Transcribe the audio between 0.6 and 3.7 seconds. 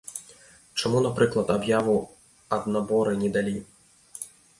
Чаму, напрыклад, аб'яву ад наборы не далі?